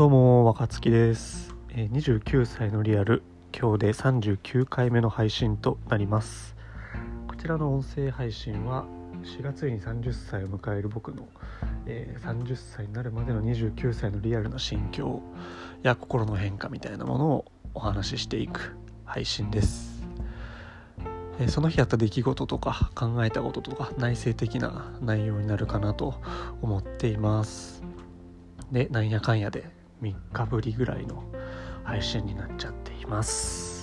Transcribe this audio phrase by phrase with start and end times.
[0.00, 3.22] どうも若月です、29歳のリアル
[3.54, 6.56] 今日で39回目の配信となります。
[7.28, 8.86] こちらの音声配信は
[9.22, 11.28] 4月に30歳を迎える僕の、
[11.84, 15.20] え30歳になるまでの29歳のリアルな心境
[15.82, 17.44] や心の変化みたいなものを
[17.74, 20.02] お話ししていく配信です、
[21.38, 26.22] えその日あった出来事とか考えたこととか内省的な内容になるかなと
[26.62, 27.82] 思っています。
[28.72, 31.22] でなんやかんやで3日ぶりぐらいの
[31.84, 33.80] 配信になっちゃっています。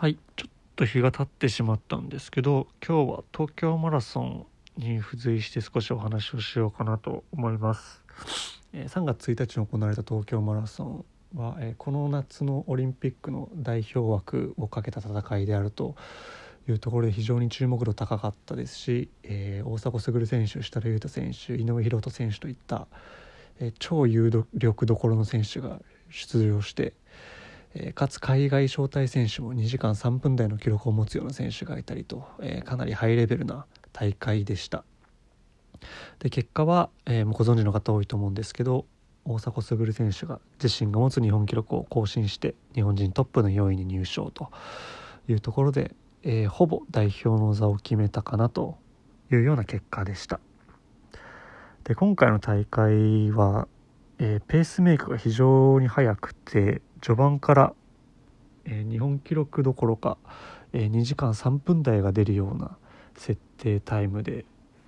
[0.00, 4.46] はいちょっと日が経ってしまったんですけど今日は東京マラソン
[4.78, 8.02] に付随して少しお話をしようかなと思います、
[8.72, 15.94] えー3月1日に行われた東京マラソンは、えーこの夏のオリンピックの代表枠をかけた戦いであると
[16.68, 22.86] いうところで非常に注目度高かったですし、えー大迫傑選手設楽悠太選手井上大仁選手といった、
[23.60, 26.94] えー超有力どころの選手が出場して、
[27.74, 34.84] えーかつ海外招待選手も2時間3分台の記録を持つような選手がいたりと、えーかなりハイレベルな大会でした。
[36.18, 38.84] で結果は、えーもうご存知の方多いと思うんですけど
[39.24, 44.50] 大迫傑選手が自身が持つ日本記録を更新して日本人トップの4位に入賞と
[45.28, 48.78] いうところで、えーほぼ代表の座を決めたかなと
[49.30, 50.40] いうような結果でした。
[51.84, 53.68] で今回の大会は、
[54.18, 57.72] えーペースメイクが非常に速くて序盤から、
[58.64, 60.18] えー日本記録どころか、
[60.72, 62.76] えー2時間3分台が出るような
[63.16, 64.44] 設定タイムで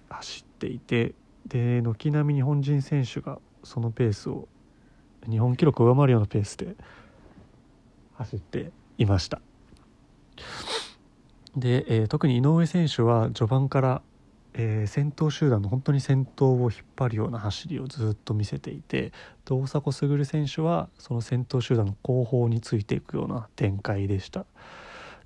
[0.09, 1.15] 走っていて
[1.47, 4.49] で軒並み日本人選手がそのペースを
[5.29, 6.77] 日本記録を上回るようなペースで
[8.15, 9.41] 走っていました。
[11.57, 14.03] で、えー特に井上選手は序盤から、
[14.55, 19.13] えー先頭集団の本当に先頭を引っ張るような走りをずっと見せていて
[19.49, 24.47] 大迫傑選手はその先頭集団の後方についていくような展開でした。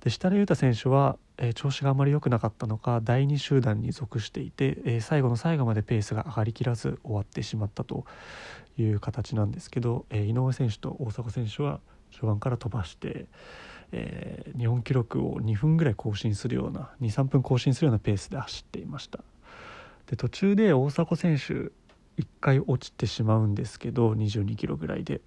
[0.01, 8.05] で設楽悠太選手は、えー調子があまり良くなかったのか第2集団に属していて、えー最後の最後までペースが上がりきらず終わってしまったと
[8.77, 11.79] いう形なんですけど、えー井上選手と大迫選手は
[12.11, 13.27] 序盤から飛ばして、
[13.91, 19.19] え日本記録を2分ぐらい更新するような23分更新するようなペースで走っていました。
[20.07, 21.71] で途中で大迫選手
[22.17, 25.21] 1回落ちてしまうんですけど22キロぐらいで、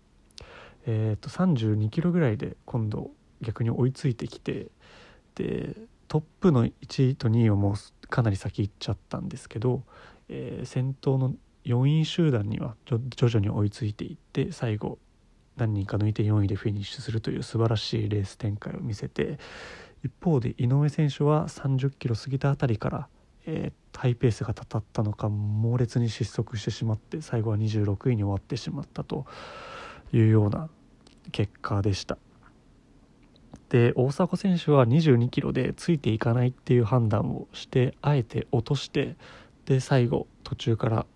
[0.87, 3.11] えー、と32キロぐらいで今度
[3.41, 4.69] 逆に追いついてきて
[5.37, 5.77] で
[6.11, 9.85] トップの1位と2位をもうかなり先行っちゃったんですけど、
[10.29, 11.35] えー先頭の
[11.65, 14.99] 4位集団には徐々に追いついていって最後
[15.57, 19.39] 何人か抜いて4位でフィニッシュするという素晴らしいレース展開を見せて
[20.03, 23.09] 一方で井上選手は30キロ過ぎたあたりから、
[23.47, 29.27] えーハイペースがたたったのか猛烈に失速してしまって最後は26位に終わってしまったと
[30.11, 30.71] いうような
[31.33, 32.17] 結果でした。
[33.69, 39.17] で大迫選手は22キロでついていかないっていう判断をしてあえて落として
[39.67, 41.07] で最後途中から、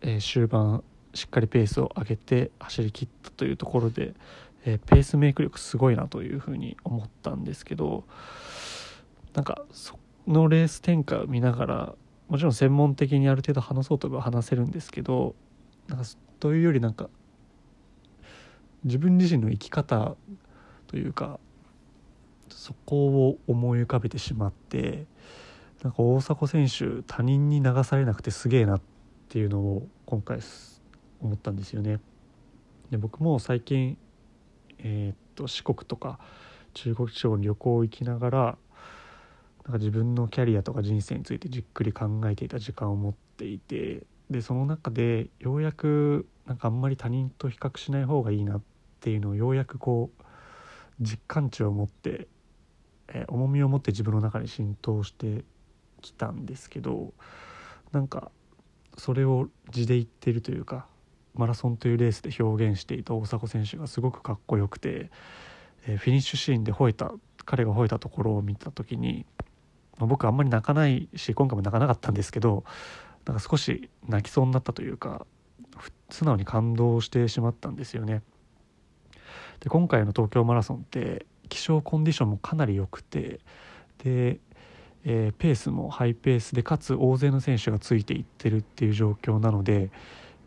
[0.00, 0.82] えー終盤
[1.14, 4.14] しっかりペースを上げて走り切ったというところで、
[4.64, 8.04] えーペースメイク力すごいなというふうに思ったんですけど
[9.34, 11.94] なんかそのレース展開を見ながら
[12.28, 15.34] もちろん専門的にある程度話そうといえば話せるんですけど
[15.88, 16.04] なんか
[16.40, 17.08] というよりなんか
[18.84, 20.16] 自分自身の生き方
[20.86, 21.40] というか
[22.50, 25.06] そこを思い浮かべてしまって
[25.82, 28.80] なんか大迫選手他人に流されなくてすげえなっ
[29.28, 30.40] ていうのを今回
[31.20, 32.00] 思ったんですよね。
[32.90, 33.98] で僕も最近、
[34.78, 36.18] えーっと四国とか
[36.74, 38.58] 中国地方に旅行行きながら
[39.64, 48.62] なんか自分のキャリアとか人生についてじっくり考えていた時間を持っていてでその中でようやくなんかあんまり他人と比較しない方がいいなっ
[49.00, 50.22] ていうのをようやくこう
[51.00, 52.26] 実感値を持って、
[53.08, 55.44] えー重みを持って自分の中に浸透して
[56.00, 57.12] きたんですけど
[57.92, 58.30] なんか
[58.96, 60.86] それを字で言ってるというか
[61.34, 65.10] マラソンというレースで表現していた大迫選手がすごくかっこよくて、
[65.86, 67.12] えーフィニッシュシーンで吠えた
[67.44, 69.24] 彼が吠えたところを見た時に、
[69.98, 72.64] まあ僕あんまり泣かないし今回も泣かなかったんですけど
[73.24, 75.26] なんか少し泣きそうになったというか
[76.10, 78.22] 素直に感動してしまったんですよね。
[79.60, 83.40] で今回の東京マラソンって気象コンディションもかなり良くて
[84.04, 84.38] で、
[85.04, 89.90] えーペースもハイペースでかつ大勢の選手がついていってるっていう状況なので、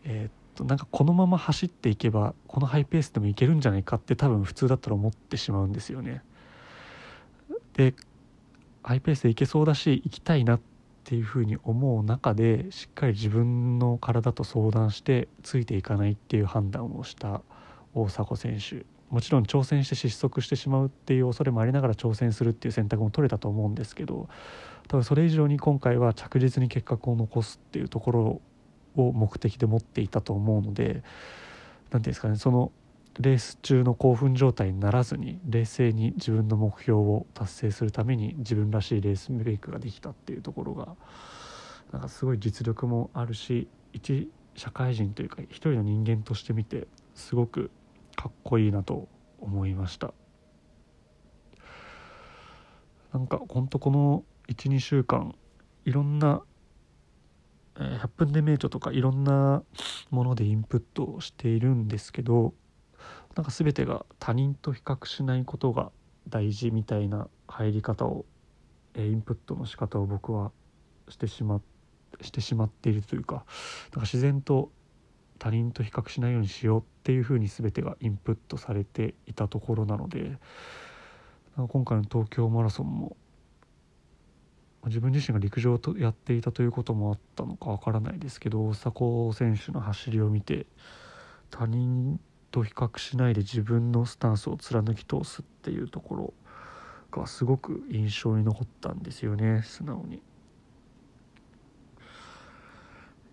[0.06, 6.22] えーっとなんかこのまま走っていけばこのハイペースでもいけるんじゃないかって多分普通だったら思ってしまうんですよね。
[7.74, 7.94] で
[8.84, 10.60] ハイペースでいけそうだし行きたいなっ
[11.04, 17.42] ていうふうに思う中でしっかり自分の体と相談してついていかないっていう判断をした
[17.94, 24.30] 大迫選手もちろん挑戦して失速してしまうっていう恐れもありながら挑戦するっていう選択も取れたと思うんですけど
[24.88, 28.42] 多分それ以上に今回は着実に結果を残すっていうところ
[28.96, 31.04] を目的で持っていたと思うので何て
[31.92, 32.72] 言うんですかねその
[33.20, 40.96] レース中の興奮状態にならずに冷静に自分の目標を達成するために自分らしいレースメイクができたっていうところが
[41.92, 47.70] なんかすごい実力もあるし一社会人というか一人の人間として見てすごく
[48.22, 49.10] かっこいいなと
[49.40, 50.14] 思いました。
[53.12, 55.34] なんかほんとこの12週間
[55.86, 56.44] いろんな
[57.74, 59.64] 100分で名著とかいろんな
[60.12, 62.54] ものでインプットをしているんですけど
[63.36, 65.92] なんか全てが他人と比較しないことが
[66.30, 68.28] 大事みたいな入り方を
[68.96, 70.52] インプットの仕方を僕は
[71.10, 71.60] してしま
[72.22, 74.72] してしまっているというかなんか自然と
[75.42, 80.38] 他人と比較しないようにしようっていうふうに全てがインプットされていたところなので
[81.56, 83.18] 今回の東京マラソンも
[84.86, 90.68] 自分自身が陸上とやっていたということもあったのかわからないですけど大迫選手の走りを見て
[91.50, 92.20] 他人
[92.52, 96.34] と比較しないで自分のスタンスを貫き通すっていうところ
[97.12, 100.22] がすごく印象に残ったんですよね素直に。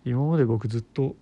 [0.06, 1.14] 今まで僕ずっと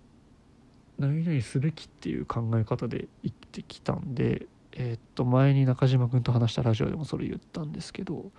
[0.99, 8.31] 何々すべきっていう考え方で生きてきたんでえー、っと前に中島君と話したラジオでもそれ言ったんですけど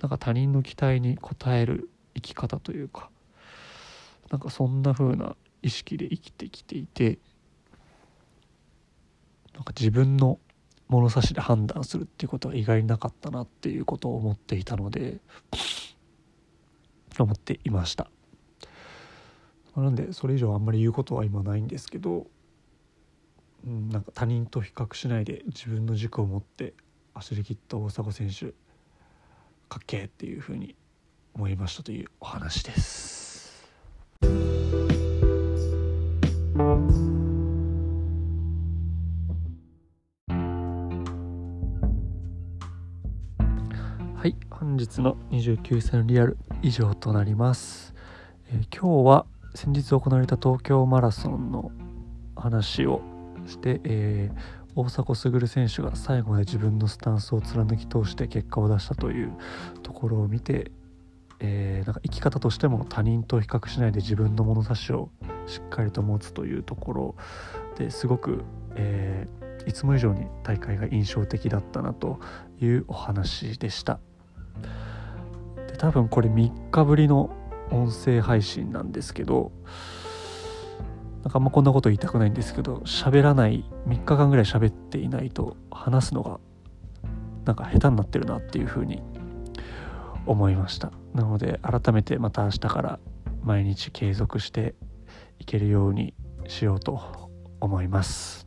[0.00, 3.10] なんか他人の期待に応える生き方というか
[4.30, 7.18] なんかそんな風な意識で生きてきていて
[9.54, 10.38] なんか自分の
[10.88, 15.18] 物差しで判断するっていうことは意外になかったなっていうことを思っていたので
[17.18, 18.10] 思っていました。
[19.80, 22.26] なのでそれ以上あんまり言うことは今ないんですけど
[23.66, 26.74] うん、なんか他人と比較しないで自分の軸を持って
[27.14, 28.46] 走り切った大迫選手
[29.68, 30.74] かっけーっていうふうに
[31.34, 33.68] 思いましたというお話です。
[44.16, 47.94] はい本日の29歳のリアル以上となります、
[48.48, 51.72] えー、今日は先日行われた東京マラソンの
[52.36, 53.02] 話を
[53.46, 59.32] して、えー、大迫傑選手が最後まで自分のスタンスを貫き通して結果を出したという
[59.82, 60.70] ところを見て、
[61.40, 65.10] えー、なんか生き方としても他人と比較しないで自分の物差しを
[65.46, 67.14] しっかりと持つというところ
[67.76, 68.44] ですごく、
[68.76, 72.20] えー、いつも以上に大会が印象的だったなと
[72.60, 73.98] いうお話でした。
[75.66, 77.30] で多分これ3日ぶりの
[77.70, 79.52] 音声配信なんですけど
[81.22, 86.40] なんかあんまこんなこと言いたくないんですけど喋らない3日間ぐらい喋っていないと話すのが
[87.44, 89.02] なんか下手になってるなっていうふうに
[90.26, 90.92] 思いました。
[91.14, 93.00] なので改めてまた明日から
[93.42, 94.74] 毎日継続して
[95.38, 96.14] いけるように
[96.46, 97.30] しようと
[97.60, 98.46] 思います。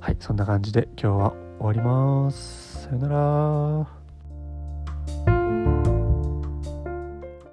[0.00, 2.84] はいそんな感じで今日は終わります。
[2.84, 4.01] さよなら。